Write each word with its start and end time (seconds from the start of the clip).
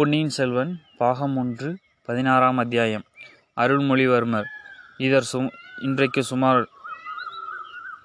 பொன்னியின் 0.00 0.28
செல்வன் 0.28 0.80
பாகம் 0.96 1.36
ஒன்று 1.36 1.78
பதினாறாம் 2.04 2.58
அத்தியாயம். 2.58 3.02
அருள்மொழிவர்மர். 3.56 4.44
இதர் 4.98 5.26
சு 5.32 5.48
இன்றைக்கு 5.82 6.22
சுமார் 6.22 6.68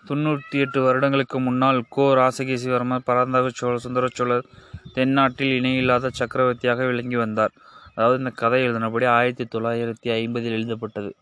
தொண்ணூற்றி 0.08 0.60
எட்டு 0.60 0.82
வருடங்களுக்கு 0.82 1.40
முன்னால் 1.40 1.84
கோ 1.90 2.16
ராசகேசிவர்மர் 2.16 3.06
பராந்தக 3.06 3.50
சோழ 3.54 3.78
சுந்தர 3.78 4.08
சோழர் 4.14 4.46
தென்னாட்டில் 4.94 5.56
இணையில்லாத 5.56 6.10
சக்கரவர்த்தியாக 6.14 6.86
விளங்கி 6.86 7.16
வந்தார். 7.16 7.52
அதாவது 7.96 8.18
இந்த 8.18 8.30
கதை 8.30 8.68
எழுதினபடி 8.68 9.08
ஆயிரத்தி 9.08 9.60
தொள்ளாயிரத்தி 9.60 10.12
ஐம்பதில் 10.20 10.58
எழுதப்பட்டது. 10.60 11.16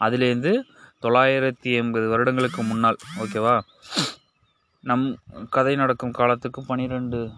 அதிலேருந்து 0.00 0.62
தொள்ளாயிரத்தி 1.02 1.62
எண்பது 1.62 2.08
வருடங்களுக்கு 2.08 2.62
முன்னால் 2.62 2.96
ஓகேவா? 3.18 3.60
நம் 4.80 5.18
கதை 5.50 5.76
நடக்கும் 5.76 6.10
காலத்துக்கு 6.10 6.64
பனிரெண்டு 6.64 7.30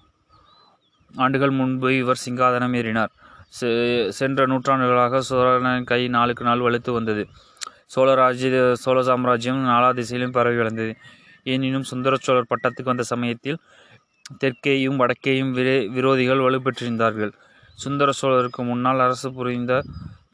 ஆண்டுகள் 1.18 1.50
முன்பு 1.50 1.96
இவர் 1.96 2.20
சிங்காதனம் 2.26 2.74
ஏறினார். 2.74 3.08
செ- 3.60 4.08
சென்ற 4.08 4.46
நூற்றாண்டுகளாக 4.46 5.20
சோழனின் 5.20 5.84
கை 5.84 6.08
நாளுக்கு 6.08 6.44
நாள் 6.44 6.58
வலுத்து 6.58 6.90
வந்தது. 6.90 7.26
சோழ 7.86 8.14
ராஜ்ய 8.14 8.74
சோழ 8.74 9.02
சாம்ராஜ்யம் 9.02 9.66
நாலா 9.66 9.94
திசையிலும் 9.94 10.32
பரவி 10.32 10.56
வளர்ந்தது. 10.56 10.96
எனினும் 11.42 11.82
சுந்தர 11.82 12.16
சோழர் 12.16 12.46
பட்டத்துக்கு 12.50 12.82
வந்த 12.82 13.02
சமயத்தில் 13.02 13.58
தெற்கேயும் 14.44 14.96
வடக்கேயும் 14.96 15.52
விரே 15.52 15.88
விரோதிகள் 15.88 16.38
வலுப்பெற்றிருந்தார்கள். 16.38 17.32
சுந்தர 17.74 18.10
சோழருக்கு 18.22 18.56
முன்னால் 18.56 19.00
அரசு 19.00 19.32
புரிந்த 19.32 19.84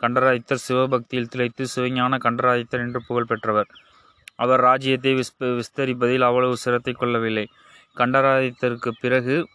கண்டராதித்தர் 0.03 0.63
சிவபக்தியில் 0.69 1.29
திளைத்து 1.29 1.67
சிவஞான 1.77 2.19
கண்டராதித்தர் 2.19 2.79
என்று 2.79 3.03
புகழ் 3.07 3.25
பெற்றவர். 3.25 3.67
அவர் 4.35 4.61
ராஜ்யத்தை 4.61 5.15
விஸ்ப 5.15 5.61
விஸ்தரிப்பதில் 5.61 6.21
அவ்வளவு 6.21 6.57
சிரத்தை 6.57 6.93
கொள்ளவில்லை. 6.93 7.49
கண்டராதித்தருக்கு 7.97 8.93
பிறகு 9.01 9.49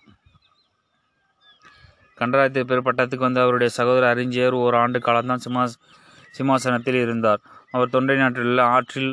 கண்டராதித்த 2.20 2.62
பெருப்பட்டத்துக்கு 2.70 2.88
பட்டத்துக்கு 2.88 3.28
வந்த 3.28 3.40
அவருடைய 3.46 3.70
சகோதரர் 3.78 4.12
அறிஞர் 4.14 4.56
ஓர் 4.64 4.76
ஆண்டு 4.76 5.00
காலம்தான் 5.08 5.44
சிம்மா 5.46 5.64
சிம்மாசனத்தில் 6.38 7.00
இருந்தார். 7.06 7.42
அவர் 7.72 7.94
தொண்டை 7.96 8.16
நாட்டில் 8.16 8.62
ஆற்றில் 8.74 9.12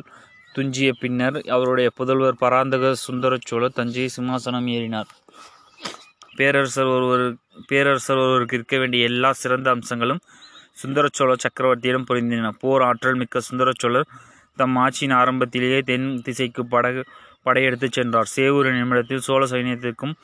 துஞ்சிய 0.54 0.90
பின்னர் 1.00 1.36
அவருடைய 1.56 1.88
புதல்வர் 1.98 2.42
பராந்தக 2.42 2.92
சுந்தரச்சோழ 3.06 3.64
தஞ்சையை 3.68 3.74
தஞ்சை 3.78 4.06
சிம்மாசனம் 4.16 4.68
ஏறினார். 4.76 5.10
பேரரசர் 6.38 6.90
ஒருவர் 6.96 7.24
பேரரசர் 7.66 8.22
ஒருவருக்கு 8.24 8.56
இருக்க 8.58 8.76
வேண்டிய 8.78 9.04
எல்லா 9.10 9.30
சிறந்த 9.42 9.68
அம்சங்களும் 9.70 10.22
சுந்தர 10.82 11.08
சோழ 11.18 11.34
சக்கரவர்த்தியிடம் 11.44 12.08
பொருந்தின. 12.08 12.50
போர் 12.62 12.84
ஆற்றல் 12.88 13.20
மிக்க 13.20 13.40
சுந்தரச்சோழர் 13.48 14.08
தம் 14.60 14.76
ஆட்சியின் 14.76 15.14
ஆரம்பத்திலேயே 15.20 15.78
தென் 15.90 16.08
திசைக்கு 16.26 16.62
படகு 16.74 17.02
படையெடுத்துச் 17.46 17.96
சென்றார். 17.98 18.28
சேவூர் 18.36 18.68
நிமிடத்தில் 18.78 19.24
சோழ 19.28 19.42
சைன்யத்திற்கும் 19.46 20.14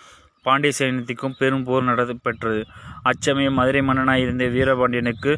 பாண்டிய 0.47 0.73
சைன்யத்திற்கும் 0.79 1.37
பெரும் 1.39 1.65
போர் 1.65 1.85
நடைபெற்றது 1.85 2.61
அச்சமயம் 3.03 3.55
மதுரை 3.55 3.81
மன்னனாய் 3.81 4.23
இருந்த 4.25 4.45
வீரபாண்டியனுக்கு 4.45 5.33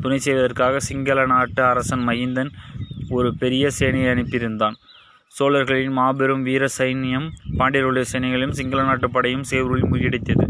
துணை 0.00 0.18
செய்வதற்காக 0.18 0.78
சிங்கள 0.78 1.26
நாட்டு 1.26 1.62
அரசன் 1.62 2.04
மகிந்தன் 2.08 2.50
ஒரு 3.08 3.28
பெரிய 3.34 3.70
சேனையை 3.78 4.08
அனுப்பியிருந்தான். 4.10 4.76
சோழர்களின் 5.34 5.92
மாபெரும் 5.92 6.42
வீர 6.42 6.64
சைன்யம் 6.78 7.28
பாண்டியர்களுடைய 7.58 8.04
சேனைகளையும் 8.12 8.56
சிங்கள 8.58 8.82
நாட்டு 8.82 9.08
படையும் 9.10 9.46
சேவூரில் 9.50 9.90
முறியடித்தது. 9.92 10.44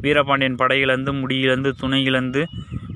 வீரபாண்டியன் 0.00 0.60
படை 0.62 0.78
இழந்து 0.80 1.12
முடியிழந்து 1.12 1.70
துணை 1.70 2.00
இழந்து 2.04 2.42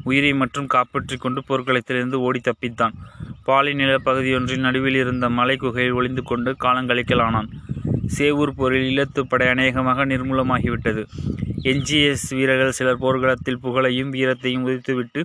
உயிரை 0.04 0.32
மற்றும் 0.32 0.66
காப்பாற்றிக் 0.66 1.20
கொண்டு 1.20 1.40
போர்க்களத்திலிருந்து 1.48 2.16
ஓடி 2.26 2.40
தப்பித்தான். 2.40 2.94
பாலை 3.44 3.72
நிலப்பகுதியொன்றின் 3.74 4.66
நடுவில் 4.66 4.94
இருந்த 4.94 5.28
மலை 5.38 5.56
குகையில் 5.56 5.96
ஒளிந்து 5.98 6.22
கொண்டு 6.22 6.50
காலங்கழிக்கலானான். 6.64 7.48
சேவூர் 8.18 8.50
போரில் 8.50 8.86
ஈழத்துப் 8.88 9.28
படை 9.28 9.48
அநேகமாக 9.48 10.06
நிர்மூலமாகிவிட்டது. 10.06 11.04
எஞ்சிய 11.62 12.14
வீரர்கள் 12.30 12.70
சிலர் 12.70 12.98
போர்க்களத்தில் 12.98 13.60
புகழையும் 13.60 14.12
வீரத்தையும் 14.12 14.66
உதித்துவிட்டு 14.66 15.22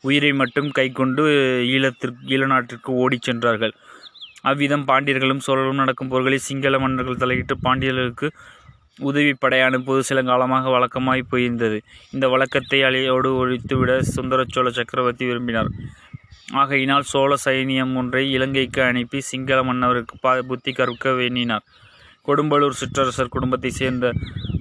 உயிரை 0.00 0.32
மட்டும் 0.32 0.70
கைக்கொண்டு 0.70 1.22
ஈழத்திற்கு 1.74 2.22
ஈழநாட்டிற்கு 2.26 2.90
ஓடிச் 3.02 3.22
சென்றார்கள். 3.22 3.74
அவ்விதம் 4.42 4.86
பாண்டியர்களும் 4.86 5.44
சோழர்களும் 5.46 5.82
நடக்கும் 5.82 6.08
போர்களில் 6.08 6.46
சிங்கள 6.48 6.78
மன்னர்கள் 6.78 7.16
தலையிட்டு 7.16 7.56
பாண்டியர்களுக்கு 7.62 8.28
உதவி 8.98 9.34
படை 9.34 9.60
அனுப்புவது 9.60 10.04
சில 10.04 10.22
காலமாக 10.22 10.68
வழக்கமாய் 10.68 11.30
போயிருந்தது. 11.30 11.78
இந்த 12.10 12.28
வழக்கத்தை 12.28 12.82
அலையோடு 12.82 13.28
ஒழித்துவிட 13.42 13.98
சுந்தர 13.98 14.44
சோழ 14.48 14.70
சக்கரவர்த்தி 14.70 15.26
விரும்பினார். 15.26 15.70
ஆகையினால் 16.52 17.02
சோழ 17.02 17.36
சைனியம் 17.44 17.94
ஒன்றை 17.96 18.32
இலங்கைக்கு 18.32 18.82
அனுப்பி 18.82 19.20
சிங்கள 19.20 19.62
மன்னருக்கு 19.62 20.16
பா 20.20 20.40
புத்தி 20.40 20.72
கற்க 20.72 21.12
வேண்டினார். 21.12 21.64
கொடும்பலூர் 22.28 22.76
சிற்றரசர் 22.80 23.32
குடும்பத்தைச் 23.34 23.78
சேர்ந்த 23.78 24.06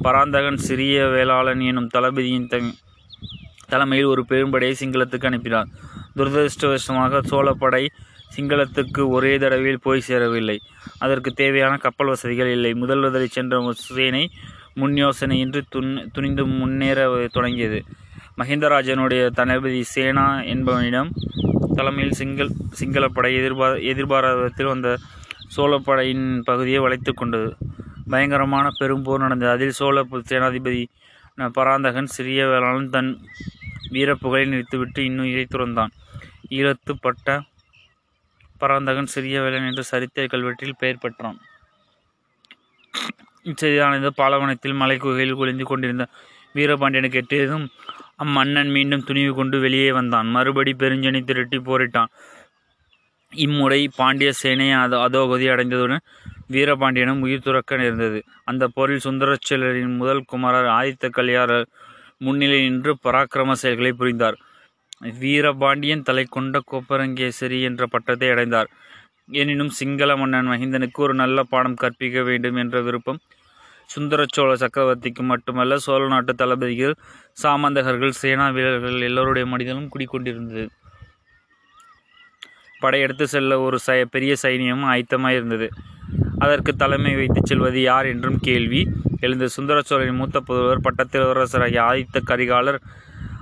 பராந்தகன் 0.06 0.58
சிறிய 0.68 1.02
வேளாளன் 1.14 1.62
எனும் 1.70 1.90
தளபதியின் 1.96 2.48
தலைமையில் 3.72 4.10
ஒரு 4.14 4.22
பெரும்படையை 4.30 4.76
சிங்களத்துக்கு 4.80 5.28
அனுப்பினார். 5.30 5.70
துரதிருஷ்டவசமாக 6.18 7.22
சோழப்படை 7.32 7.84
சிங்களத்துக்கு 8.36 9.02
ஒரே 9.16 9.34
தடவையில் 9.44 9.84
போய் 9.86 10.06
சேரவில்லை. 10.08 10.58
அதற்கு 11.06 11.30
தேவையான 11.42 11.74
கப்பல் 11.86 12.12
வசதிகள் 12.14 12.52
இல்லை. 12.56 12.72
முதல் 12.82 13.04
முதலை 13.06 13.30
சென்ற 13.38 13.62
சேனை 13.86 14.24
முன் 14.82 14.98
யோசனையின்றி 15.04 15.62
துன் 15.76 15.94
துணிந்து 16.16 16.44
முன்னேற 16.60 17.00
தொடங்கியது. 17.38 17.80
மஹிந்தராஜனுடைய 18.40 19.24
தளபதி 19.40 19.82
சேனா 19.96 20.28
என்பவனிடம் 20.54 21.10
தலைமையில் 21.78 22.18
சிங்கள் 22.20 22.56
சிங்களப்படை 22.80 23.32
எதிர்பார 23.42 23.74
எதிர்பாராத 23.92 24.38
விதத்தில் 24.40 24.72
வந்த 24.74 24.90
சோழப்படையின் 25.56 26.25
பகுதியை 26.50 26.79
வளைத்து 26.79 27.13
கொண்டது. 27.13 27.50
பயங்கரமான 28.09 28.66
பெரும்போர் 28.79 29.23
நடந்தது. 29.25 29.51
அதில் 29.51 29.78
சோழ 29.79 30.03
சேனாதிபதி 30.31 30.84
பராந்தகன் 31.57 32.13
சிறிய 32.16 32.41
வேளாளன் 32.47 32.89
தன் 32.89 33.12
வீரப்புகழை 33.94 34.45
நிறுத்திவிட்டு 34.47 35.01
இன்னுயிரை 35.09 35.45
துறந்தான். 35.47 35.94
ஈழத்து 36.57 36.94
பட்ட 37.01 37.28
பராந்தகன் 38.62 39.13
சிறிய 39.13 39.38
வேலன் 39.41 39.67
என்று 39.69 39.84
சரித்திர 39.84 40.25
கல்வெட்டில் 40.25 40.79
பெயர் 40.81 41.01
பெற்றான். 41.03 41.39
இச்செய்தியானது 43.50 44.09
பாலவனத்தில் 44.18 44.79
மலைக்குகையில் 44.81 45.39
குளிந்து 45.39 45.63
கொண்டிருந்த 45.63 46.06
வீரபாண்டியனுக்கு 46.56 47.19
எட்டியதும் 47.22 47.66
அம்மன்னன் 48.23 48.72
மீண்டும் 48.75 49.03
துணிவு 49.03 49.31
கொண்டு 49.33 49.57
வெளியே 49.59 49.91
வந்தான். 49.91 50.28
மறுபடி 50.28 50.72
பெருஞ்சனி 50.81 51.22
திரட்டி 51.23 51.57
போரிட்டான். 51.57 52.12
இம்முறை 53.34 53.81
பாண்டிய 53.96 54.31
சேனை 54.31 54.68
அது 54.72 54.96
அதோகதி 54.97 55.46
அடைந்ததுடன் 55.50 56.03
வீரபாண்டியனும் 56.52 57.22
உயிர் 57.22 57.44
துறக்க 57.44 57.78
நேர்ந்தது. 57.78 58.19
அந்த 58.44 58.64
போரில் 58.68 59.06
சுந்தரச்சோழரின் 59.06 59.96
முதல் 59.96 60.24
குமாரர் 60.25 60.69
ஆதித்த 60.80 61.09
கலியாரர் 61.09 61.68
முன்னிலை 62.18 62.59
நின்று 62.62 62.97
பராக்கிரம 63.03 63.52
செயல்களை 63.52 63.92
புரிந்தார். 63.92 64.38
வீரபாண்டியன் 65.19 66.02
தலை 66.02 66.25
கொண்ட 66.30 66.62
கோப்பரங்கேசரி 66.72 67.59
என்ற 67.62 67.86
பட்டத்தை 67.86 68.30
அடைந்தார். 68.30 68.69
எனினும் 69.30 69.69
சிங்கள 69.69 70.18
மன்னன் 70.18 70.48
மகிந்தனுக்கு 70.48 71.00
ஒரு 71.00 71.13
நல்ல 71.13 71.44
பாடம் 71.44 71.75
கற்பிக்க 71.75 72.22
வேண்டும் 72.22 72.56
என்ற 72.56 72.81
விருப்பம் 72.81 73.22
சுந்தர 73.90 74.22
சோழ 74.36 74.52
சக்கரவர்த்திக்கு 74.56 75.24
மட்டுமல்ல 75.24 75.75
சோழ 75.75 76.08
நாட்டு 76.08 76.34
தளபதிகள் 76.36 76.96
சாமந்தகர்கள் 77.44 78.19
சேனா 78.22 78.50
வீரர்கள் 78.50 79.00
எல்லோருடைய 79.02 79.46
மனிதனும் 79.46 79.90
குடிக்கொண்டிருந்தது. 79.96 80.66
படையெடுத்து 82.84 83.25
செல்ல 83.28 83.59
ஒரு 83.59 83.78
சை 83.80 83.97
பெரிய 84.06 84.34
சைனியமும் 84.44 84.90
ஆயத்தமாய் 84.94 85.38
இருந்தது. 85.40 85.68
அதற்கு 86.40 86.72
தலைமை 86.75 87.14
வைத்துச் 87.16 87.50
செல்வது 87.50 87.80
யார் 87.81 88.06
என்றும் 88.06 88.40
கேள்வி. 88.42 88.81
எழுந்த 89.19 89.47
சுந்தர 89.47 89.81
சோழரின் 89.81 90.19
மூத்த 90.22 90.38
புதல்வர் 90.47 90.86
பட்டத்திலவரசராகிய 90.88 91.80
ஆதித்த 91.90 92.22
கரிகாலர் 92.30 92.80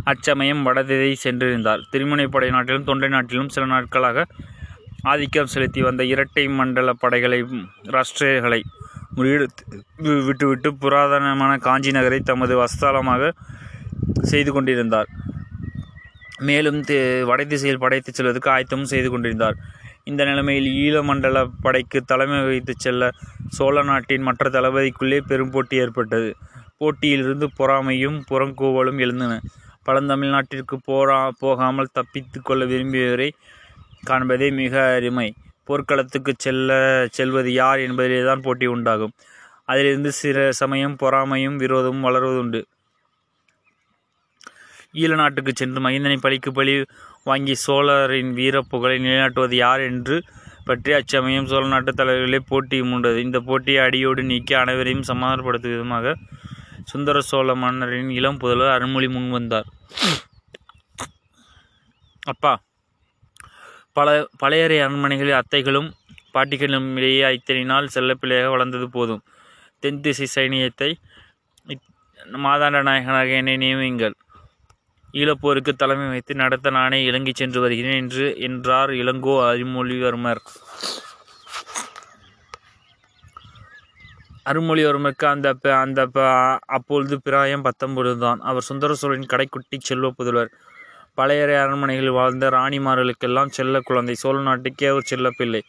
அச்சமயம் 0.03 0.63
வடதிசை 0.63 1.11
சென்றிருந்தார். 1.23 1.81
திருமுனைப்படை 1.91 2.50
நாட்டிலும் 2.50 2.88
தொண்டை 2.89 3.09
நாட்டிலும் 3.09 3.53
சில 3.55 3.66
நாட்களாக 3.66 4.25
ஆதிக்கம் 5.03 5.51
செலுத்தி 5.53 5.81
வந்த 5.81 6.03
இரட்டை 6.13 6.44
மண்டல 6.59 6.94
படைகளை 7.03 7.39
ராஷ்டிரியர்களை 7.95 8.61
முறியெடுத்து 9.17 10.25
விட்டுவிட்டு 10.25 10.69
புராதனமான 10.81 11.51
காஞ்சி 11.67 11.91
நகரை 11.91 12.19
தமது 12.19 12.53
வஸ்தாலமாக 12.61 13.31
செய்து 14.21 14.51
கொண்டிருந்தார். 14.51 15.09
மேலும் 16.39 16.81
தி- 16.81 17.24
வடதிசையில் 17.24 17.80
படைத்துச் 17.80 18.13
செல்வதற்கு 18.13 18.50
ஆயத்தமும் 18.50 18.86
செய்து 18.86 19.09
கொண்டிருந்தார். 19.09 19.56
இந்த 20.03 20.25
நிலைமையில் 20.25 20.65
ஈழமண்டல 20.65 21.50
படைக்கு 21.62 22.01
தலைமை 22.01 22.39
வகித்துச் 22.39 22.80
செல்ல 22.80 23.12
சோழ 23.47 23.83
நாட்டின் 23.83 24.21
மற்ற 24.21 24.50
தளபதிக்குள்ளே 24.50 25.19
பெரும் 25.19 25.51
போட்டி 25.51 25.77
ஏற்பட்டது. 25.77 26.36
போட்டியிலிருந்து 26.77 27.50
பொறாமையும் 27.59 28.24
புறங்கூவலும் 28.30 29.00
எழுந்தன. 29.00 29.41
பழந்தமிழ்நாட்டிற்கு 29.86 30.77
போரா 30.88 31.30
போகாமல் 31.39 31.89
தப்பித்து 31.94 32.41
கொள்ள 32.41 32.65
விரும்பியவரை 32.65 33.30
காண்பதே 34.07 34.51
மிக 34.51 34.94
அருமை. 34.94 35.33
போர்க்களத்துக்கு 35.63 36.33
செல்ல 36.38 37.07
செல்வது 37.12 37.53
யார் 37.53 37.77
என்பதிலே 37.77 38.25
தான் 38.25 38.41
போட்டி 38.41 38.65
உண்டாகும். 38.65 39.12
அதிலிருந்து 39.65 40.12
சில 40.12 40.51
சமயம் 40.51 40.95
பொறாமையும் 40.95 41.59
விரோதமும் 41.59 42.03
வளர்வதுண்டு. 42.03 42.63
ஈழ 44.94 45.12
நாட்டுக்கு 45.15 45.51
சென்று 45.56 45.80
மகிந்தனை 45.86 46.18
பழிக்கு 46.21 46.51
பழி 46.51 46.74
வாங்கி 47.24 47.56
சோழரின் 47.63 48.31
வீரப் 48.38 48.69
புகழை 48.69 48.95
நிலைநாட்டுவது 49.06 49.56
யார் 49.56 49.81
என்று 49.89 50.15
பற்றி 50.68 50.91
அச்சமயம் 50.94 51.50
சோழ 51.51 51.63
நாட்டு 51.68 51.91
தலைவர்களே 51.94 52.39
போட்டி 52.51 52.77
மூண்டது. 52.81 53.19
இந்த 53.25 53.38
போட்டியை 53.39 53.81
அடியோடு 53.86 54.21
நீக்கி 54.24 54.53
அனைவரையும் 54.53 55.07
சமாதானப்படுத்தும் 55.09 55.74
விதமாக 55.75 56.15
சுந்தர 56.91 57.19
சோழ 57.30 57.56
மன்னரின் 57.56 58.09
இளம் 58.19 58.39
புதல்வர் 58.41 58.75
அருண்மொழி 58.75 59.07
முன்வந்தார் 59.15 59.68
அப்பா 62.24 62.53
பல 63.97 64.09
பழையறை 64.38 64.77
அரண்மனைகளில் 64.86 65.39
அத்தைகளும் 65.41 65.89
பாட்டிகளும் 66.33 66.89
இடையே 66.97 67.30
இத்தனை 67.38 67.63
நாள் 67.71 67.94
செல்லப்பிள்ளையாக 67.95 68.50
வளர்ந்தது 68.56 68.88
போதும். 68.89 69.24
தென் 69.83 70.01
திசை 70.06 70.27
சைனியத்தை 70.36 70.89
மாதாண்ட 72.45 72.80
நாயகனாக 72.88 73.30
என்னை 73.39 73.56
நியமியுங்கள். 73.63 74.15
ஈழப்போருக்கு 75.13 75.71
தலைமை 75.73 76.07
வைத்து 76.07 76.33
நடத்த 76.35 76.69
நானே 76.69 76.97
இலங்கை 77.03 77.33
சென்று 77.35 77.59
வருகிறேன் 77.61 77.97
என்று 77.97 78.25
என்றார் 78.39 78.91
இளங்கோ 78.94 79.35
அருள்மொழிவர்மர் 79.45 80.41
அருள்மொழிவர்மருக்கு 84.45 85.25
அந்த 85.25 85.47
அந்த 85.83 86.01
அப்பொழுது 86.67 87.15
பிராயம் 87.21 87.61
பத்தொன்பது 87.61 88.11
தான் 88.17 88.39
அவர் 88.39 88.67
சுந்தர 88.69 88.94
சோழரின் 88.94 89.31
கடைக்குட்டி 89.33 89.77
செல்வ 89.79 90.09
புதல்வர். 90.17 90.51
பழையறை 91.15 91.55
அரண்மனைகளில் 91.55 92.17
வாழ்ந்த 92.19 92.50
ராணிமார்களுக்கெல்லாம் 92.50 93.53
செல்ல 93.57 93.79
குழந்தை. 93.79 94.15
சோழ 94.15 94.38
நாட்டுக்கே 94.41 94.88
அவர் 94.88 95.09
செல்ல 95.12 95.29
பிள்ளை 95.29 95.62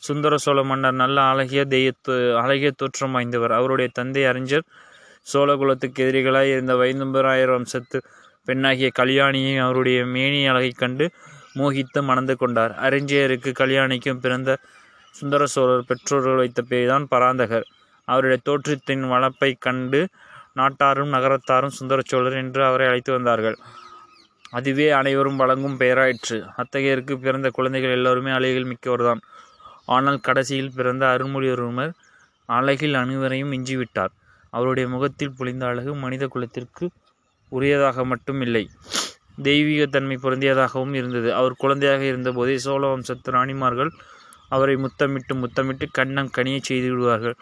சுந்தர 0.00 0.36
சோழ 0.36 0.62
மன்னர் 0.62 0.94
நல்ல 0.94 1.18
அழகிய 1.22 1.62
தெய்யத்து 1.74 2.14
அழகிய 2.42 2.70
தோற்றம் 2.70 3.14
வாய்ந்தவர். 3.16 3.52
அவருடைய 3.58 3.88
தந்தை 3.92 4.24
அறிஞர் 4.26 4.66
சோழகுலத்துக்கு 5.32 6.02
எதிரிகளாய் 6.06 6.52
இருந்த 6.54 6.74
வைந்தம்பராயர் 6.76 7.54
வம்சத்து 7.56 7.98
பெண்ணாகிய 8.48 8.90
கல்யாணியை 8.98 9.54
அவருடைய 9.58 10.04
மேனி 10.04 10.40
அழகைக் 10.46 10.78
கண்டு 10.78 11.06
மோகித்து 11.54 12.00
மணந்து 12.02 12.36
கொண்டார். 12.36 12.72
அறிஞருக்கு 12.82 13.50
கல்யாணிக்கும் 13.52 14.20
பிறந்த 14.20 14.50
சுந்தர 15.10 15.46
சோழர் 15.46 15.88
பெற்றோர்கள் 15.88 16.34
வைத்த 16.34 16.62
பேர்தான் 16.68 17.06
பராந்தகர். 17.10 17.66
அவருடைய 18.08 18.38
தோற்றத்தின் 18.44 19.04
வளப்பை 19.08 19.50
கண்டு 19.58 20.00
நாட்டாரும் 20.54 21.12
நகரத்தாரும் 21.12 21.76
சுந்தர 21.78 22.00
சோழர் 22.04 22.32
என்று 22.32 22.64
அவரை 22.64 22.86
அழைத்து 22.86 23.12
வந்தார்கள். 23.12 23.56
அதுவே 24.50 24.90
அனைவரும் 24.90 25.36
வழங்கும் 25.36 25.78
பெயராயிற்று 25.78 26.38
அத்தகையருக்கு 26.56 27.16
பிறந்த 27.18 27.48
குழந்தைகள் 27.48 27.90
எல்லோருமே 27.90 28.30
அழகில் 28.30 28.70
மிக்கவர்தான். 28.70 29.22
ஆனால் 29.86 30.20
கடைசியில் 30.20 30.74
பிறந்த 30.76 31.04
அருள்மொழிவர்மர் 31.06 31.92
அழகில் 32.48 32.94
அனைவரையும் 32.94 33.52
மிஞ்சிவிட்டார். 33.52 34.14
அவருடைய 34.52 34.86
முகத்தில் 34.88 35.36
பொழிந்த 35.38 35.64
அழகு 35.66 35.92
மனித 35.94 36.26
குலத்திற்கு 36.26 36.84
உரியதாக 37.50 38.04
மட்டும் 38.04 38.40
இல்லை. 38.40 38.70
தெய்வீகத்தன்மை 39.42 40.16
பொருந்தியதாகவும் 40.22 40.94
இருந்தது. 40.94 41.34
அவர் 41.34 41.54
குழந்தையாக 41.56 42.02
இருந்தபோதே 42.04 42.56
சோழ 42.56 42.86
வம்சத்து 42.86 43.32
ராணிமார்கள் 43.32 43.90
அவரை 44.48 44.76
முத்தமிட்டு 44.76 45.34
முத்தமிட்டு 45.34 45.86
கண்ணம் 45.98 46.32
கனியச் 46.36 46.68
செய்து 46.70 46.90
விடுவார்கள். 46.90 47.36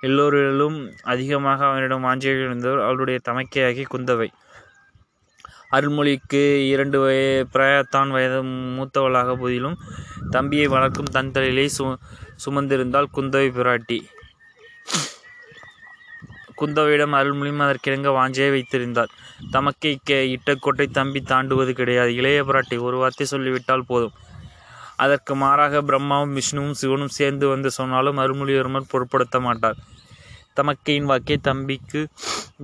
எல்லோரிலும் 0.00 0.76
அதிகமாக 1.02 1.66
அவனிடம் 1.66 2.04
வாஞ்சியாக 2.04 2.44
இருந்தவர் 2.44 2.80
அவருடைய 2.80 3.20
தமக்கையாகி 3.28 3.84
குந்தவை. 3.94 4.28
அருள்மொழிக்கு 5.72 6.66
இரண்டு 6.68 7.00
வய 7.00 7.46
பிராயத்தான் 7.52 8.10
வயது 8.10 8.42
மூத்தவளாக 8.76 9.36
போதிலும் 9.36 9.76
தம்பியை 10.30 10.66
வளர்க்கும் 10.66 11.12
தன் 11.12 11.32
தலையிலே 11.32 11.66
சு 11.78 11.84
சுமந்திருந்தால் 12.44 13.12
குந்தவை 13.14 13.48
பிராட்டி. 13.58 13.98
குந்தவையிடம் 16.60 17.10
அருள்மொழியும் 17.10 17.60
அதற்கிணங்க 17.60 18.08
வாஞ்சையை 18.08 18.50
வைத்திருந்தார் 18.50 19.10
தமக்கை 19.50 19.98
கே- 20.10 20.90
தம்பி 20.92 21.22
தாண்டுவது 21.22 21.72
கிடையாது. 21.72 22.14
இளைய 22.14 22.44
பிராட்டி 22.44 22.78
ஒரு 22.78 22.96
வார்த்தை 22.96 23.26
சொல்லிவிட்டால் 23.26 23.84
போதும். 23.86 24.12
அதற்கு 24.96 25.36
மாறாக 25.36 25.82
பிரம்மாவும் 25.82 26.32
விஷ்ணுவும் 26.32 26.74
சிவனும் 26.74 27.08
சேர்ந்து 27.08 27.48
வந்து 27.48 27.70
சொன்னாலும் 27.70 28.18
அருள்மொழிவர்மர் 28.18 28.88
பொருட்படுத்த 28.90 29.40
மாட்டார் 29.40 29.76
தமக்கையின் 30.56 31.08
வாக்கே 31.08 31.36
தம்பிக்கு 31.42 32.08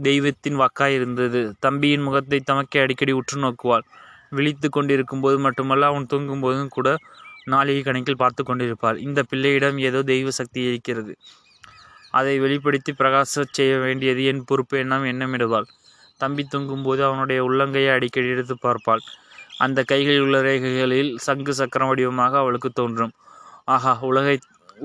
தெய்வத்தின் 0.02 0.58
வாக்காய் 0.58 0.94
இருந்தது. 0.94 1.54
தம்பியின் 1.58 2.00
முகத்தை 2.00 2.40
தமக்கை 2.40 2.82
அடிக்கடி 2.82 3.12
உற்று 3.12 3.40
நோக்குவாள். 3.40 3.82
விழித்து 4.30 4.70
கொண்டிருக்கும் 4.70 5.20
போது 5.20 5.38
மட்டுமல்ல 5.38 5.86
அவன் 5.86 6.06
தூங்கும் 6.06 6.40
போதும் 6.40 6.68
கூட 6.68 6.96
நாளிகை 7.46 7.84
கணக்கில் 7.84 8.16
பார்த்து 8.16 8.44
கொண்டிருப்பாள். 8.44 8.98
இந்த 8.98 9.22
பிள்ளையிடம் 9.22 9.78
ஏதோ 9.78 10.02
தெய்வ 10.02 10.30
சக்தி 10.30 10.60
இருக்கிறது. 10.60 11.16
அதை 12.18 12.34
வெளிப்படுத்தி 12.44 12.92
பிரகாசச் 13.00 13.54
செய்ய 13.58 13.72
வேண்டியது 13.84 14.22
என் 14.30 14.46
பொறுப்பு. 14.50 14.74
எண்ணம் 14.82 15.06
எண்ணமிடுவாள். 15.12 15.68
தம்பி 16.22 16.42
தூங்கும்போது 16.52 17.02
அவனுடைய 17.08 17.40
உள்ளங்கையை 17.48 17.90
அடிக்கடி 17.96 18.28
எடுத்து 18.34 18.54
பார்ப்பாள். 18.66 19.02
அந்த 19.64 19.80
கைகளில் 19.90 20.24
உள்ள 20.26 20.38
ரேகைகளில் 20.48 21.10
சங்கு 21.26 21.52
சக்கரம் 21.60 21.90
வடிவமாக 21.90 22.38
அவளுக்கு 22.42 22.70
தோன்றும். 22.80 23.14
ஆஹா 23.74 23.92
உலகை 24.10 24.36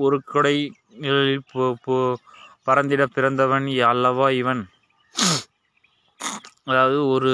ஒரு 0.04 0.16
கொடை 0.32 0.56
நிழலில் 1.02 1.48
போ 1.52 1.64
போ 1.84 1.96
பறந்திட 2.66 3.02
பிறந்தவன் 3.16 3.66
அல்லவா 3.92 4.26
இவன்? 4.42 4.62
அதாவது 6.70 6.98
ஒரு 7.14 7.32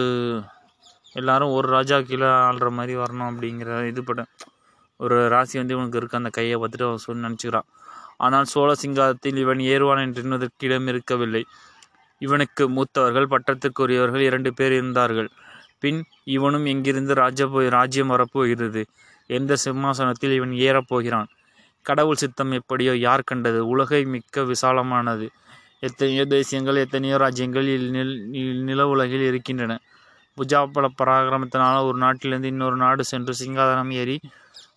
எல்லாரும் 1.21 1.55
ஒரு 1.59 1.67
ராஜா 1.77 1.97
கீழே 2.09 2.29
ஆள்ற 2.49 2.69
மாதிரி 2.79 2.95
வரணும் 3.03 3.29
அப்படிங்கிற 3.31 3.71
இது 3.91 4.03
பட 4.09 4.21
ஒரு 5.01 5.17
ராசி 5.35 5.55
வந்து 5.61 5.75
இவனுக்கு 5.77 5.99
இருக்குது 6.01 6.21
அந்த 6.21 6.31
கையை 6.39 6.57
பார்த்துட்டு 6.61 6.87
அவன் 6.89 7.05
சொல்லி 7.07 7.25
நினச்சிக்கிறான். 7.27 7.69
ஆனால் 8.21 8.45
சோழ 8.45 8.71
சிங்காதத்தில் 8.83 9.39
இவன் 9.43 9.61
ஏறுவான் 9.73 10.03
என்று 10.07 10.23
இடம் 10.67 10.89
இருக்கவில்லை. 10.93 11.43
இவனுக்கு 12.21 12.63
மூத்தவர்கள் 12.69 13.33
பட்டத்துக்குரியவர்கள் 13.35 14.25
இரண்டு 14.29 14.51
பேர் 14.55 14.73
இருந்தார்கள். 14.73 15.29
பின் 15.81 16.01
இவனும் 16.37 16.65
எங்கிருந்து 16.65 17.13
ராஜ்ய 17.15 17.47
ராஜ்யம் 17.71 18.13
வரப்போகிறது 18.15 18.83
எந்த 19.31 19.53
சிம்மாசனத்தில் 19.65 20.35
இவன் 20.39 20.55
ஏறப்போகிறான் 20.67 21.29
கடவுள் 21.87 22.21
சித்தம் 22.23 22.53
எப்படியோ 22.53 22.93
யார் 22.99 23.23
கண்டது? 23.25 23.61
உலகை 23.67 24.01
மிக்க 24.05 24.43
விசாலமானது. 24.43 25.27
எத்தனையோ 25.81 26.25
தேசியங்கள் 26.27 26.83
எத்தனையோ 26.85 27.17
ராஜ்யங்கள் 27.17 27.67
இல் 27.75 27.89
நில் 27.97 28.15
நில 28.63 28.87
உலகில் 28.89 29.25
இருக்கின்றன. 29.31 29.73
புஜாபல 30.39 30.87
பராக்கிரமத்தினால் 31.01 31.87
ஒரு 31.89 31.99
நாட்டிலிருந்து 31.99 32.49
இன்னொரு 32.49 32.77
நாடு 32.77 33.03
சென்று 33.05 33.33
சிங்காதனம் 33.41 33.93
ஏறி 34.01 34.17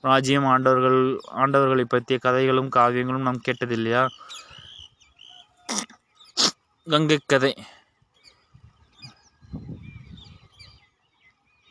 ராஜ்யம் 0.04 0.46
ஆண்டவர்கள் 0.46 1.00
ஆண்டவர்களை 1.36 1.86
பற்றிய 1.88 2.20
கதைகளும் 2.20 2.70
காவியங்களும் 2.76 3.28
நாம் 3.28 3.42
கேட்டதில்லையா? 3.48 4.08
கங்கை 6.88 7.20
கதை. 7.26 7.54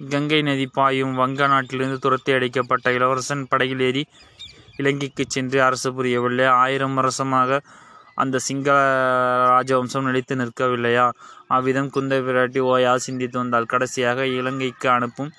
கங்கை 0.00 0.42
நதி 0.42 0.66
பாயும் 0.66 1.14
வங்க 1.14 1.46
நாட்டிலிருந்து 1.46 1.98
துரத்தி 1.98 2.32
அடிக்கப்பட்ட 2.32 2.92
இளவரசன் 2.92 3.46
படகில் 3.48 3.80
ஏறி 3.80 4.06
இலங்கைக்கு 4.76 5.24
சென்று 5.28 5.62
அரசு 5.62 5.94
புரியவில்லை. 5.94 6.46
ஆயிரம் 6.46 6.94
வருஷமாக 6.94 7.60
அந்த 8.14 8.38
சிங்கள 8.38 8.76
ராஜவம்சம் 9.50 10.02
நிலைத்து 10.02 10.36
நிற்கவில்லையா? 10.36 11.12
அவ்விதம் 11.46 11.90
குந்த 11.90 12.20
பிராட்டி 12.20 12.60
ஓயா 12.72 12.94
சிந்தித்து 12.94 13.38
வந்தால் 13.38 13.66
கடைசியாக 13.66 14.26
இலங்கைக்கு 14.26 14.88
அனுப்பும் 14.88 15.32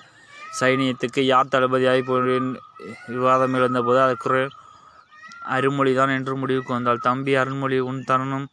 சைனியத்துக்கு 0.60 1.20
யார் 1.24 1.52
தளபதியாக 1.54 2.00
போய் 2.02 2.38
விவாதம் 3.14 3.54
எழுந்தபோது 3.58 4.00
அதற்கு 4.06 4.40
அருள்மொழிதான் 5.54 6.12
என்று 6.16 6.34
முடிவுக்கு 6.36 6.72
வந்தாள். 6.72 7.04
தம்பி 7.06 7.32
அருள்மொழி 7.34 7.78
உன் 7.90 8.02
தருணம் 8.04 8.46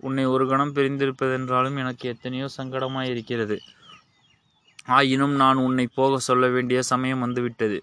உன்னை 0.00 0.24
ஒரு 0.24 0.44
கணம் 0.48 0.72
பிரிந்திருப்பதென்றாலும் 0.74 1.76
எனக்கு 1.76 2.04
எத்தனையோ 2.08 2.46
சங்கடமாயிருக்கிறது. 2.56 3.56
ஆயினும் 4.88 5.34
நான் 5.34 5.62
உன்னை 5.66 5.86
போக 5.94 6.18
சொல்ல 6.18 6.46
வேண்டிய 6.46 6.80
சமயம் 6.82 7.22
வந்துவிட்டது. 7.24 7.78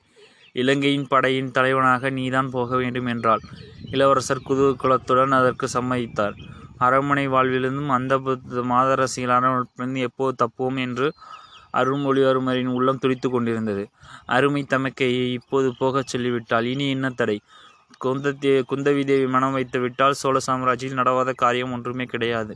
இலங்கையின் 0.55 1.07
படையின் 1.07 1.51
தலைவனாக 1.51 2.09
நீதான் 2.09 2.49
போக 2.49 2.69
வேண்டும் 2.75 3.05
என்றாள். 3.05 3.43
இளவரசர் 3.91 4.45
குதூகலத்துடன் 4.49 5.33
அதற்கு 5.39 5.67
சம்மதித்தார். 5.73 6.35
அரண்மனை 6.77 7.25
வாழ்விலிருந்தும் 7.27 7.95
அந்த 7.97 8.13
மாதரசிகளான 8.71 9.51
எப்போது 10.07 10.35
தப்புவோம் 10.41 10.79
என்று 10.85 11.07
அருள்மொழிவர்மரின் 11.73 12.71
உள்ளம் 12.77 12.99
துடித்து 12.99 13.29
கொண்டிருந்தது. 13.29 13.83
அருமை 14.25 14.61
தமக்கையை 14.69 15.25
இப்போது 15.31 15.69
போகச் 15.79 16.07
சொல்லிவிட்டால் 16.07 16.65
இனி 16.65 16.89
என்ன 16.89 17.09
தடை? 17.09 17.37
குந்தத்தி 18.05 18.51
குந்தவி 18.71 19.03
தேவி 19.05 19.27
மனம் 19.27 19.51
வைத்து 19.51 19.79
விட்டால் 19.79 20.13
சோழ 20.13 20.37
சாம்ராஜ்யத்தில் 20.47 21.01
நடவாத 21.01 21.33
காரியம் 21.33 21.71
ஒன்றுமே 21.71 22.05
கிடையாது. 22.05 22.55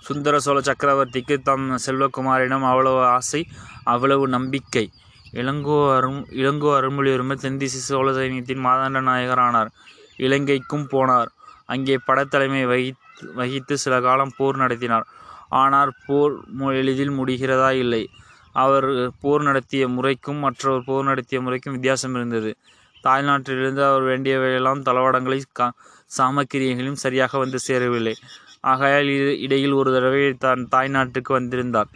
சுந்தர 0.00 0.38
சோழ 0.38 0.58
சக்கரவர்த்திக்கு 0.60 1.36
தம் 1.42 1.66
செல்வகுமாரிடம் 1.86 2.64
அவ்வளவு 2.70 3.00
ஆசை 3.06 3.40
அவ்வளவு 3.84 4.24
நம்பிக்கை. 4.28 4.84
இளங்கோ 5.32 5.78
அரும் 5.96 6.20
இளங்கோ 6.32 6.70
அருள்மொழிவர்மர் 6.78 7.40
தென்திசை 7.40 7.80
சோழ 7.80 8.12
சைனியத்தின் 8.12 8.64
மாதாண்ட 8.66 9.00
நாயகரானார். 9.08 9.70
இலங்கைக்கும் 10.16 10.86
போனார். 10.92 11.30
அங்கே 11.66 11.96
படைத்தலைமை 12.06 12.62
வகித்து 12.64 13.32
வகித்து 13.34 13.74
சில 13.78 13.94
காலம் 14.00 14.34
போர் 14.36 14.56
நடத்தினார். 14.56 15.06
ஆனால் 15.48 15.92
போர் 16.06 16.32
மு- 16.58 16.76
எளிதில் 16.76 17.10
முடிகிறதா 17.10 17.70
இல்லை. 17.70 18.08
அவர் 18.52 19.10
போர் 19.20 19.42
நடத்திய 19.42 19.88
முறைக்கும் 19.88 20.36
மற்றவர் 20.36 20.82
போர் 20.86 21.04
நடத்திய 21.04 21.40
முறைக்கும் 21.40 21.72
வித்தியாசம் 21.72 22.14
இருந்தது. 22.14 22.56
தாய்நாட்டிலிருந்து 23.04 23.84
அவர் 23.88 24.02
வேண்டியவையெல்லாம் 24.02 24.82
தளவாடங்களை 24.82 25.42
கா 25.52 25.72
சாமக்கிரியங்களும் 26.18 26.92
சரியாக 26.92 27.38
வந்து 27.38 27.58
சேரவில்லை. 27.58 28.14
ஆகையால் 28.60 29.06
இது 29.06 29.40
இடையில் 29.40 29.72
ஒரு 29.72 29.92
தடவை 29.92 30.32
தன் 30.32 30.68
தாய்நாட்டுக்கு 30.70 31.28
வந்திருந்தார். 31.28 31.86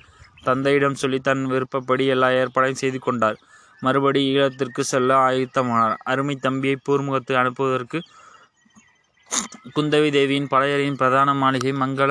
தந்தையிடம் 0.42 0.94
சொல்லி 0.94 1.18
தன் 1.18 1.44
விருப்பப்படி 1.44 2.06
எல்லா 2.06 2.28
ஏற்பாடையும் 2.28 2.72
செய்து 2.72 2.98
கொண்டார். 2.98 3.38
மறுபடி 3.80 4.36
ஈழத்திற்கு 4.36 4.80
செல்ல 4.80 5.28
ஆயத்தமானார். 5.28 5.96
அருமை 6.04 6.36
தம்பியை 6.36 6.76
போர்முகத்துக்கு 6.88 7.32
அனுப்புவதற்கு 7.32 8.00
குந்தவி 9.74 10.08
தேவியின் 10.16 10.48
படையறையின் 10.52 10.98
பிரதான 11.00 11.34
மாளிகை 11.34 11.72
மங்கள 11.82 12.10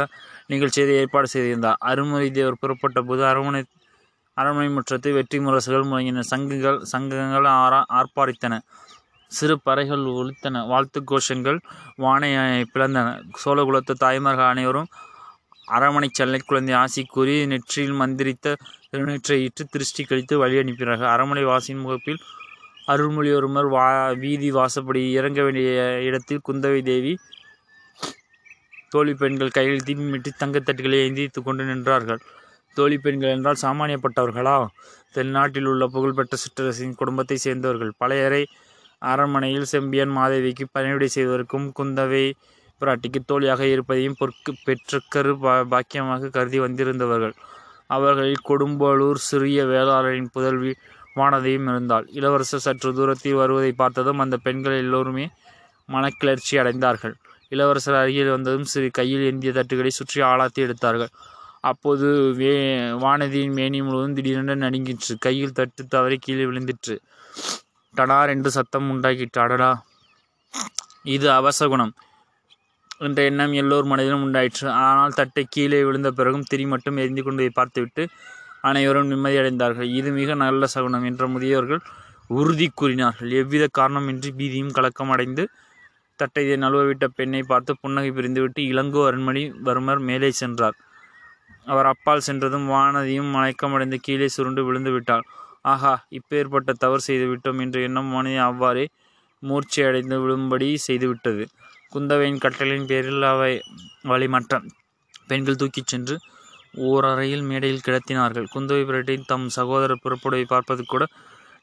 நிகழ்ச்சியை 0.51 0.95
ஏற்பாடு 1.01 1.27
செய்திருந்தார். 1.27 1.79
அருள்மொழி 1.89 2.29
தேவர் 2.37 2.61
புறப்பட்ட 2.61 2.99
போது 3.09 3.23
அரண்மனை 3.31 3.61
அரண்மனை 4.37 4.69
முற்றத்தில் 4.69 5.15
வெற்றி 5.17 5.37
முரசுகள் 5.45 5.89
முழங்கின. 5.89 6.23
சங்கங்கள் 6.31 6.79
சங்கங்கள் 6.91 7.47
ஆரா 7.61 7.79
ஆர்ப்பாரித்தன. 7.99 8.57
சிறு 9.31 9.55
பறைகள் 9.67 10.03
ஒலித்தன. 10.19 10.61
வாழ்த்து 10.71 10.99
கோஷங்கள் 11.11 11.59
வானை 12.03 12.31
பிளந்தன. 12.73 13.07
சோழகுலத்து 13.41 13.95
தாய்மார்கள் 14.03 14.51
அனைவரும் 14.53 14.89
அரமனை 15.77 16.07
செல்லை 16.19 16.39
குழந்தை 16.49 16.73
ஆசி 16.83 17.01
கூறி 17.15 17.33
நெற்றியில் 17.51 17.97
மந்திரித்த 18.01 18.55
திருநெற்றை 18.91 19.37
இட்டு 19.47 19.63
திருஷ்டி 19.73 20.03
கழித்து 20.03 20.35
வழி 20.43 20.55
அனுப்பினார்கள். 20.61 21.11
அரண்மனை 21.15 21.43
வாசியின் 21.51 21.83
முகப்பில் 21.83 22.21
அருள்மொழிவர்மர் 22.91 23.69
வா 23.69 23.85
வீதி 24.13 24.49
வாசப்படி 24.51 25.01
இறங்க 25.11 25.39
வேண்டிய 25.43 25.69
இடத்தில் 26.01 26.45
குந்தவை 26.47 26.81
தேவி 26.83 27.13
தோழி 28.93 29.13
பெண்கள் 29.13 29.55
கையில் 29.57 29.85
தீபமிட்டு 29.85 30.29
தங்கத்தட்டுகளை 30.39 30.99
ஏந்தித்து 31.05 31.39
கொண்டு 31.43 31.63
நின்றார்கள். 31.63 32.21
தோழி 32.77 32.97
பெண்கள் 32.97 33.29
என்றால் 33.29 33.61
சாமானியப்பட்டவர்களா? 33.61 34.55
தென்னாட்டில் 35.11 35.65
உள்ள 35.65 35.83
புகழ்பெற்ற 35.87 36.37
சிற்றரசின் 36.37 36.95
குடும்பத்தை 36.95 37.37
சேர்ந்தவர்கள். 37.37 37.91
பழையறை 37.97 38.41
அரண்மனையில் 39.01 39.69
செம்பியன் 39.73 40.13
மாதேவிக்கு 40.17 40.65
பணிவிடை 40.71 41.07
செய்வதற்கும் 41.07 41.67
குந்தவை 41.79 42.25
பிராட்டிக்கு 42.81 43.19
தோழியாக 43.25 43.61
இருப்பதையும் 43.65 44.17
பொற்கு 44.19 44.51
பெற்றுக்கரு 44.65 45.31
பா 45.37 45.53
பாக்கியமாக 45.71 46.29
கருதி 46.29 46.59
வந்திருந்தவர்கள். 46.59 47.35
அவர்களில் 47.87 48.45
கொடும்பாளூர் 48.49 49.19
சிறிய 49.29 49.59
வேளாளரின் 49.65 50.31
புதல்வி 50.33 50.71
வானதியும் 51.15 51.69
இருந்தாள். 51.71 52.05
இளவரசர் 52.17 52.65
சற்று 52.65 52.89
தூரத்தில் 52.93 53.39
வருவதை 53.41 53.71
பார்த்ததும் 53.81 54.21
அந்த 54.23 54.35
பெண்கள் 54.45 54.81
எல்லோருமே 54.83 55.25
மனக்கிளர்ச்சி 55.89 56.55
அடைந்தார்கள். 56.61 57.15
இளவரசர் 57.51 57.99
அருகில் 57.99 58.33
வந்ததும் 58.35 58.67
சிறு 58.71 58.87
கையில் 58.91 59.25
ஏந்திய 59.29 59.51
தட்டுகளை 59.51 59.91
சுற்றி 59.99 60.19
ஆளாத்தி 60.21 60.59
எடுத்தார்கள். 60.65 61.11
அப்போது 61.61 62.07
வே 62.39 62.51
வானதியின் 63.03 63.55
மேனி 63.59 63.79
முழுவதும் 63.81 64.17
திடீரென்று 64.17 64.55
நடுங்கிற்று. 64.65 65.13
கையில் 65.25 65.55
தட்டு 65.59 65.83
தவறி 65.87 66.17
கீழே 66.17 66.45
விழுந்திற்று. 66.49 66.95
டடார் 67.95 68.31
என்று 68.33 68.49
சத்தம் 68.57 68.89
உண்டாக்கிற்று 68.93 69.39
அடடா 69.45 69.71
இது 71.15 71.27
அவசகுணம் 71.31 71.93
என்ற 72.99 73.19
எண்ணம் 73.29 73.53
எல்லோர் 73.53 73.89
மனதிலும் 73.91 74.23
உண்டாயிற்று. 74.25 74.67
ஆனால் 74.85 75.17
தட்டை 75.19 75.43
கீழே 75.49 75.79
விழுந்த 75.87 76.09
பிறகும் 76.11 76.47
திரி 76.51 76.65
மட்டும் 76.65 76.99
எரிந்து 77.03 77.23
கொண்டு 77.23 77.51
பார்த்துவிட்டு 77.59 78.03
அனைவரும் 78.63 79.09
நிம்மதியடைந்தார்கள். 79.11 79.89
இது 79.99 80.09
மிக 80.19 80.35
நல்ல 80.43 80.67
சகுனம் 80.73 81.07
என்ற 81.09 81.23
முதியவர்கள் 81.33 81.81
உறுதி 82.39 82.67
கூறினார்கள். 82.79 83.29
எவ்வித 83.41 83.65
காரணமின்றி 83.79 84.29
பீதியும் 84.39 84.75
கலக்கம் 84.77 85.11
அடைந்து 85.15 85.43
தட்டை 86.19 86.43
நழுவவிட்ட 86.63 87.05
பெண்ணை 87.17 87.41
பார்த்து 87.51 87.71
புன்னகை 87.81 88.09
பிரிந்துவிட்டு 88.17 88.61
இளங்கோ 88.71 89.01
அருண்மணி 89.09 89.43
வர்மர் 89.67 90.01
மேலே 90.09 90.29
சென்றார். 90.41 90.77
அவர் 91.65 91.89
அப்பால் 91.93 92.25
சென்றதும் 92.27 92.67
வானதியும் 92.73 93.29
மயக்கமடைந்து 93.35 93.97
கீழே 94.05 94.27
சுருண்டு 94.35 94.61
விழுந்து 94.67 94.91
விட்டாள். 94.95 95.23
ஆஹா 95.71 95.93
இப்பேற்பட்ட 96.17 96.71
தவறு 96.83 97.01
செய்து 97.07 97.25
விட்டோம் 97.31 97.59
என்ற 97.63 97.77
எண்ணம் 97.87 98.11
மனித 98.15 98.39
அவ்வாறே 98.49 98.85
மூர்ச்சை 99.43 99.81
அடைந்து 99.89 100.15
விழும்படி 100.23 100.67
செய்துவிட்டது 100.87 101.43
குந்தவையின் 101.93 102.41
கட்டளையின் 102.43 102.89
பேரில் 102.91 103.25
அவை 103.31 103.53
அவளை 104.07 104.27
பெண்கள் 105.29 105.59
தூக்கிச் 105.61 105.91
சென்று 105.91 106.15
ஓரறையில் 106.87 107.45
மேடையில் 107.49 107.85
கிடத்தினார்கள். 107.85 108.47
குந்தவை 108.53 108.83
பிறட்டை 108.89 109.15
தம் 109.31 109.47
சகோதரர் 109.57 110.03
புறப்படுவை 110.03 110.45
பார்ப்பது 110.53 110.83
கூட 110.85 111.03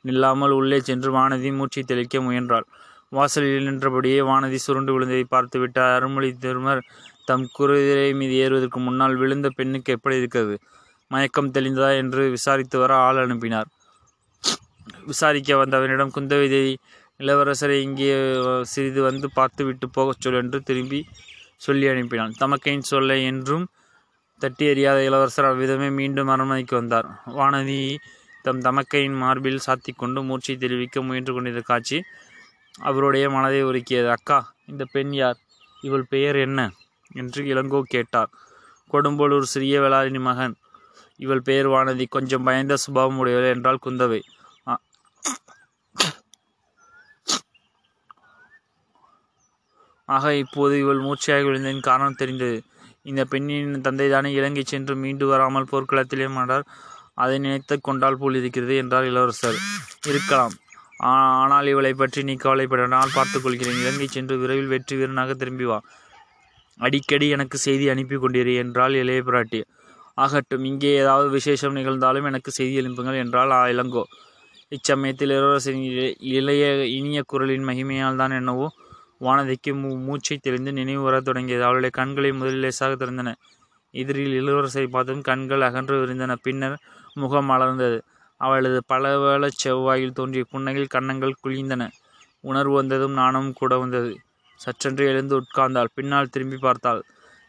நில்லாமல் 0.05 0.55
உள்ளே 0.59 0.79
சென்று 0.89 1.11
வானதி 1.17 1.51
மூச்சை 1.59 1.83
தெளிக்க 1.83 2.21
முயன்றாள். 2.27 2.67
வாசலில் 3.13 3.67
நின்றபடியே 3.69 4.21
வானதி 4.31 4.59
சுருண்டு 4.65 4.93
விழுந்ததை 4.95 5.25
பார்த்துவிட்ட 5.35 5.79
அருள்மொழி 5.97 6.31
திருமர் 6.45 6.83
தம் 7.29 7.47
குதிரை 7.57 8.09
மீது 8.21 8.35
ஏறுவதற்கு 8.45 8.81
முன்னால் 8.87 9.17
விழுந்த 9.21 9.49
பெண்ணுக்கு 9.59 9.95
எப்படி 9.97 10.17
இருக்கிறது? 10.21 10.57
மயக்கம் 11.11 11.53
தெளிந்ததா 11.57 11.91
என்று 12.03 12.23
விசாரித்து 12.37 12.77
வர 12.83 12.93
ஆள் 13.07 13.21
அனுப்பினார். 13.25 13.69
விசாரிக்க 15.11 15.57
வந்தவனிடம் 15.63 16.15
குந்தவை 16.17 16.47
தேவி 16.55 16.75
இளவரசரை 17.21 17.77
இங்கே 17.87 18.09
சிறிது 18.73 19.01
வந்து 19.09 19.27
பார்த்துவிட்டு 19.39 19.87
போகச் 19.97 20.23
சொல் 20.25 20.39
என்று 20.41 20.59
திரும்பி 20.69 21.01
சொல்லி 21.67 21.87
அனுப்பினான். 21.93 22.33
தமக்கையின் 22.43 22.89
சொல்லை 22.91 23.19
என்றும் 23.31 23.67
தட்டி 24.41 24.65
எறியாத 24.67 24.99
இளவரசர் 25.05 25.45
அவ்விதமே 25.45 25.89
மீண்டும் 25.91 26.29
அரண்மனைக்கு 26.29 26.75
வந்தார். 26.77 27.07
வானதி 27.27 27.79
தம் 28.45 28.61
தமக்கையின் 28.61 29.17
மார்பில் 29.17 29.65
சாத்தி 29.67 29.93
கொண்டு 29.97 30.23
மூச்சை 30.23 30.57
தெரிவிக்க 30.57 31.03
முயன்று 31.03 31.33
கொண்டிருந்த 31.33 31.61
காட்சி 31.61 31.99
அவருடைய 32.81 33.31
மனதை 33.31 33.61
உருக்கியது. 33.65 34.09
அக்கா 34.09 34.39
இந்த 34.67 34.85
பெண் 34.93 35.13
யார்? 35.13 35.39
இவள் 35.83 36.07
பெயர் 36.09 36.37
என்ன? 36.37 36.61
என்று 37.15 37.43
இளங்கோ 37.45 37.81
கேட்டார். 37.83 38.31
கொடும்போலூர் 38.93 39.53
சிறிய 39.55 39.81
வேளாளினி 39.81 40.21
மகன். 40.21 40.57
இவள் 41.21 41.43
பெயர் 41.43 41.69
வானதி. 41.69 42.07
கொஞ்சம் 42.09 42.43
பயந்த 42.43 42.77
சுபாவம் 42.77 43.19
உடையவள் 43.19 43.53
என்றால் 43.55 43.85
குந்தவை. 43.87 44.21
ஆக 50.09 50.35
இப்போது 50.37 50.75
இவள் 50.79 51.01
மூர்ச்சையாகி 51.01 51.45
விழுந்ததின் 51.47 51.87
காரணம் 51.89 52.15
தெரிந்தது. 52.15 52.59
இந்த 53.11 53.23
பெண்ணின் 53.33 53.85
தந்தைதானே 53.87 54.31
இலங்கை 54.39 54.65
சென்று 54.67 54.95
மீண்டு 55.03 55.27
வராமல் 55.31 55.71
போர்க்களத்திலே 55.73 56.29
மாட்டார் 56.37 56.65
அதை 57.23 57.37
நினைத்து 57.45 57.75
கொண்டால் 57.81 58.19
போல் 58.21 58.39
இருக்கிறது 58.41 58.75
என்றார் 58.83 59.07
இளவரசர். 59.11 59.59
இருக்கலாம். 60.11 60.55
ஆனால் 61.43 61.69
இவளை 61.73 61.93
பற்றி 61.95 62.21
நீ 62.29 62.35
கவலைப்பட 62.45 62.83
நான் 62.95 63.15
பார்த்துக்கொள்கிறேன் 63.17 63.81
இலங்கை 63.83 64.09
சென்று 64.09 64.35
விரைவில் 64.43 64.73
வெற்றி 64.75 64.95
வீரனாக 64.99 65.35
திரும்பி 65.41 65.67
வா. 65.71 65.79
அடிக்கடி 66.81 67.27
எனக்கு 67.37 67.57
செய்தி 67.67 67.87
அனுப்பி 67.93 68.17
கொண்டிரு 68.17 68.55
என்றாள் 68.63 68.95
இளைய 69.03 69.21
பிராட்டி. 69.29 69.61
ஆகட்டும் 70.19 70.65
இங்கே 70.71 70.91
ஏதாவது 71.03 71.29
விசேஷம் 71.37 71.77
நிகழ்ந்தாலும் 71.79 72.29
எனக்கு 72.31 72.51
செய்தி 72.59 72.77
அனுப்புங்கள் 72.83 73.23
என்றால் 73.25 73.55
இளங்கோ. 73.75 74.05
இச்சமயத்தில் 74.73 75.35
இளவரசரின் 75.37 75.87
இளைய 76.37 76.65
இனிய 76.99 77.21
குரலின் 77.33 77.67
மகிமையால் 77.69 78.21
தான் 78.23 78.37
என்னவோ 78.41 78.67
வானதிக்கு 79.21 79.71
மூ 79.73 79.91
மூச்சை 79.99 80.37
தெளிந்து 80.37 80.73
நினைவு 80.73 81.03
வரத் 81.03 81.25
தொடங்கியது. 81.25 81.65
அவளுடைய 81.65 81.91
கண்களை 81.91 82.33
முதலில் 82.33 82.59
லேசாக 82.59 82.95
திறந்தன. 82.95 83.35
எதிரில் 83.95 84.37
இளவரசை 84.41 84.87
பார்த்ததும் 84.87 85.23
கண்கள் 85.23 85.61
அகன்று 85.61 85.97
விரிந்தன. 86.03 86.35
பின்னர் 86.43 86.77
முகம் 87.15 87.51
மலர்ந்தது 87.51 87.99
அவளது 88.37 88.83
பலவள 88.89 89.49
செவ்வாயில் 89.65 90.13
தோன்றிய 90.13 90.45
புன்னகையில் 90.53 90.93
கன்னங்கள் 90.95 91.41
குழிந்தன 91.45 91.89
உணர்வு 92.41 92.75
வந்ததும் 92.75 93.13
நாணமும் 93.13 93.53
கூட 93.53 93.79
வந்தது. 93.79 94.13
சற்றென்று 94.61 95.05
எழுந்து 95.07 95.35
உட்கார்ந்தாள். 95.41 95.93
பின்னால் 95.95 96.29
திரும்பி 96.29 96.57
பார்த்தாள். 96.57 97.01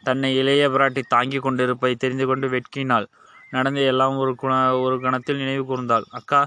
தன்னை 0.03 0.29
இளைய 0.37 0.69
பிராட்டி 0.69 1.01
தாங்கிக் 1.07 1.41
கொண்டிருப்பதை 1.41 1.95
தெரிந்து 1.95 2.25
கொண்டு 2.25 2.47
வெட்கினாள். 2.47 3.07
நடந்த 3.49 3.79
எல்லாம் 3.81 4.15
ஒரு 4.17 4.35
குண 4.35 4.53
ஒரு 4.79 4.99
கணத்தில் 4.99 5.37
நினைவு 5.37 5.63
கூர்ந்தாள். 5.65 6.05
அக்கா 6.09 6.41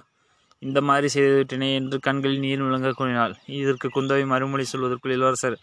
இந்த 0.63 0.79
மாதிரி 0.81 1.09
செய்துவிட்டனே 1.15 1.69
என்று 1.75 1.97
கண்களில் 2.01 2.39
நீர் 2.39 2.65
விளங்க 2.65 2.91
கூறினாள். 2.93 3.35
இதற்கு 3.61 3.89
குந்தவை 3.89 4.25
மறுமொழி 4.27 4.65
சொல்வதற்குள் 4.73 5.15
இளவரசர் 5.17 5.57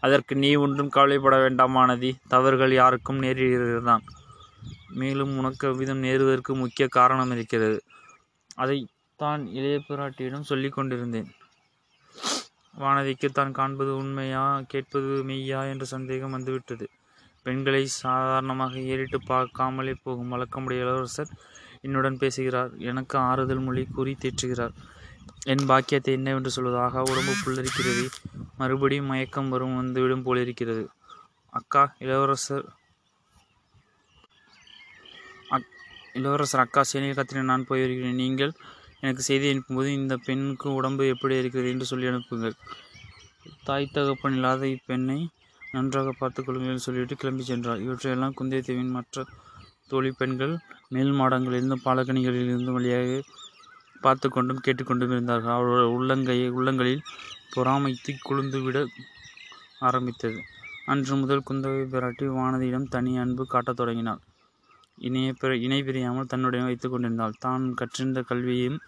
அதற்கு 0.00 0.34
நீ 0.34 0.50
ஒன்றும் 0.54 0.88
கவலைப்பட 0.88 1.36
வேண்டாமானதி 1.36 2.10
தவறுகள் 2.28 2.72
யாருக்கும் 2.72 3.22
நேரிடுகிறதுதான். 3.22 4.04
மேலும் 4.90 5.32
உனக்கு 5.38 5.64
அவ்விதம் 5.66 6.02
நேருவதற்கு 6.02 6.52
முக்கிய 6.54 6.86
காரணம் 6.88 7.30
இருக்கிறது. 7.30 7.78
அதை 8.54 8.78
தான் 9.16 9.42
இளைய 9.48 9.78
பிராட்டியிடம் 9.88 10.48
சொல்லிக் 10.50 10.76
கொண்டிருந்தேன். 10.76 11.28
வானதிக்கு 12.80 13.28
தான் 13.30 13.52
காண்பது 13.52 13.92
உண்மையா 13.96 14.44
கேட்பது 14.66 15.12
மெய்யா 15.28 15.60
என்ற 15.68 15.84
சந்தேகம் 15.84 16.30
வந்துவிட்டது. 16.30 16.86
பெண்களை 17.46 17.82
சாதாரணமாக 18.02 18.74
ஏறிட்டு 18.92 19.18
பார்க்காமலே 19.28 19.94
போகும் 20.04 20.32
வழக்கமுடைய 20.32 20.84
இளவரசர் 20.84 21.32
என்னுடன் 21.80 22.18
பேசுகிறார். 22.18 22.76
எனக்கு 22.76 23.18
ஆறுதல் 23.18 23.58
மொழி 23.58 23.84
கூறி 23.84 24.16
தேற்றுகிறார். 24.20 24.74
என் 25.44 25.66
பாக்கியத்தை 25.66 26.14
என்னவென்று 26.14 26.50
சொல்வதாக 26.56 27.00
உடம்பு 27.00 27.32
புல்லரிக்கிறது. 27.44 28.04
மறுபடியும் 28.56 29.06
மயக்கம் 29.06 29.48
வரும் 29.48 29.76
வந்துவிடும் 29.76 30.22
போலிருக்கிறது. 30.22 30.88
அக்கா 31.52 31.94
இளவரசர். 31.98 32.66
அக் 35.48 35.70
இளவரசர் 36.12 36.60
அக்கா 36.60 36.82
சேனியகத்தினை 36.92 37.42
நான் 37.42 37.66
போய் 37.66 37.80
வருகிறேன் 37.80 38.14
நீங்கள் 38.14 38.52
எனக்கு 39.00 39.22
செய்தி 39.22 39.52
அனுப்பும்போது 39.52 39.86
இந்த 39.86 40.16
பெண்ணுக்கு 40.16 40.72
உடம்பு 40.72 41.08
எப்படி 41.08 41.36
இருக்கிறது 41.36 41.70
என்று 41.70 41.84
சொல்லி 41.84 42.06
அனுப்புங்கள். 42.06 42.54
தாய் 43.64 43.92
தகப்பன் 43.92 44.32
இல்லாத 44.32 44.66
இப்பெண்ணை 44.66 45.26
நன்றாக 45.72 46.12
பார்த்துக் 46.18 46.46
கொள்ளுங்கள் 46.46 46.70
என்று 46.70 46.82
சொல்லிவிட்டு 46.82 47.16
கிளம்பி 47.16 47.42
சென்றார். 47.42 47.80
இவற்றையெல்லாம் 47.80 48.34
குந்தை 48.34 48.60
தேவியின் 48.60 48.90
மற்ற 48.90 49.24
தோழி 49.90 50.10
பெண்கள் 50.10 50.54
மேல் 50.94 51.12
மாடங்களிலிருந்தும் 51.20 51.84
பாலகணிகளிலிருந்தும் 51.84 52.76
வழியாக 52.78 53.20
பார்த்து 54.04 54.26
கொண்டும் 54.28 54.62
கேட்டுக்கொண்டும் 54.64 55.12
இருந்தார்கள். 55.14 55.56
அவர்கள் 55.56 55.92
உள்ளங்கை 55.96 56.38
உள்ளங்களில் 56.58 57.06
பொறாமை 57.54 57.92
தீக்குழுந்து 58.04 58.82
ஆரம்பித்தது. 59.88 60.38
அன்று 60.92 61.14
முதல் 61.16 61.46
குந்தவை 61.48 61.82
பிராட்டி 61.94 62.26
வானதியிடம் 62.36 62.90
தனி 62.94 63.12
அன்பு 63.16 63.42
காட்டத் 63.46 63.76
தொடங்கினாள். 63.76 64.22
இணைய 65.08 65.32
பிற 65.32 65.50
இணை 65.56 65.80
பிரியாமல் 65.82 66.30
தன்னுடைய 66.32 66.62
வைத்துக் 66.64 66.92
கொண்டிருந்தாள். 66.92 67.34
தான் 67.38 67.64
கற்றிருந்த 67.80 68.20
கல்வியையும் 68.30 68.78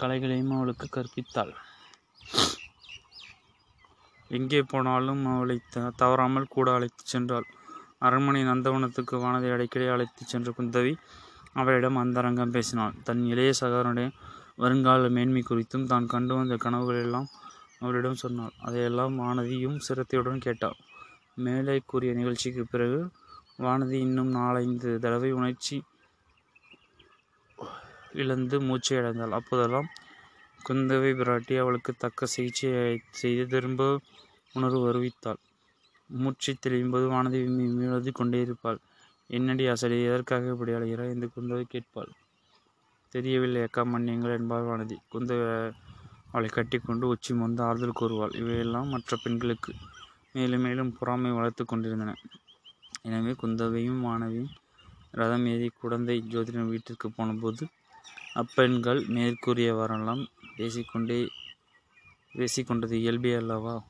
கலைகளையும் 0.00 0.54
அவளுக்கு 0.56 0.86
கற்பித்தாள். 0.96 1.52
எங்கே 4.30 4.60
போனாலும் 4.62 5.22
அவளை 5.32 5.56
த 5.72 5.92
தவறாமல் 5.96 6.52
கூட 6.54 6.68
அழைத்துச் 6.72 7.12
சென்றாள். 7.12 7.46
அரண்மனை 8.00 8.42
நந்தவனத்துக்கு 8.44 9.14
வானதி 9.16 9.48
அடிக்கடி 9.52 9.86
அழைத்துச் 9.86 10.28
சென்ற 10.28 10.52
குந்தவி 10.58 10.92
அவளிடம் 11.52 11.96
அந்தரங்கம் 11.96 12.50
பேசினாள். 12.50 12.94
தன் 13.04 13.22
இளைய 13.24 13.52
சகோதரனுடைய 13.60 14.08
வருங்கால 14.56 15.08
மேன்மை 15.08 15.42
குறித்தும் 15.48 15.86
தான் 15.86 16.06
கண்டு 16.06 16.34
வந்த 16.34 16.54
கனவுகளையெல்லாம் 16.54 17.28
அவளிடம் 17.78 18.14
சொன்னாள். 18.14 18.52
அதையெல்லாம் 18.58 19.14
வானதியும் 19.20 19.78
சிரத்தையுடன் 19.78 20.38
கேட்டாள். 20.38 20.78
மேலே 21.36 21.82
கூறிய 21.86 22.12
நிகழ்ச்சிக்குப் 22.12 22.70
பிறகு 22.70 23.00
வானதி 23.58 23.98
இன்னும் 24.06 24.30
நாலைந்து 24.30 24.98
தடவை 24.98 25.32
உணர்ச்சி 25.32 25.76
இழந்து 28.14 28.60
மூச்சை 28.60 28.96
அடைந்தாள். 28.98 29.30
அப்போதெல்லாம் 29.30 29.88
குந்தவை 30.60 31.10
பிராட்டி 31.20 31.54
அவளுக்குத் 31.58 31.98
தக்க 31.98 32.26
சிகிச்சை 32.26 32.70
செய்து 33.20 33.46
திரும்ப 33.46 33.82
உணர்வு 34.52 34.80
வருவித்தாள். 34.86 35.40
மூச்சு 36.06 36.56
தெளியும்போது 36.66 37.08
வானதி 37.10 37.30
விம்மி 37.30 37.62
விம்மி 37.62 38.12
கொண்டே 38.12 38.44
கொண்டேயிருப்பாள். 38.44 38.76
என்னடி 39.26 39.66
அசடே 39.66 40.04
எதற்காக 40.04 40.50
இப்படி 40.50 40.72
அழுகிறாய்? 40.72 41.10
என்று 41.10 41.30
குந்தவை 41.36 41.64
கேட்பாள். 41.72 42.08
தெரியவில்லை 43.08 43.62
அக்கா 43.62 43.84
மன்னியுங்கள் 43.84 44.38
என்பாள் 44.38 44.62
வானதி. 44.62 44.96
குந்தவை 45.12 45.72
அவளைக் 46.30 46.52
கட்டிக்கொண்டு 46.52 47.08
உச்சி 47.08 47.34
மோந்து 47.34 47.62
ஆறுதல் 47.62 47.92
கூறுவாள். 48.00 48.36
இவையெல்லாம் 48.36 48.88
மற்ற 48.88 49.16
பெண்களுக்கு 49.22 49.74
மேலும் 50.32 50.60
மேலும் 50.60 50.96
பொறாமை 50.98 51.30
வளர்த்துக் 51.30 51.68
கொண்டிருந்தன. 51.68 52.14
எனவே 53.02 53.32
குந்தவையும் 53.32 54.04
வானதியும் 54.04 54.48
ரதம் 55.10 55.46
ஏறிக் 55.46 55.74
குடந்தை 55.80 56.24
ஜோதிடர் 56.30 56.68
வீட்டிற்குப் 56.68 57.12
போனபோது 57.16 57.66
அப்பெண்கள் 58.34 59.06
மேற்கூறியவாறெல்லாம் 59.06 60.26
பேசிக் 62.32 62.66
கொண்டது 62.66 63.00
இயல்பே 63.00 63.34
அல்லவா? 63.34 63.82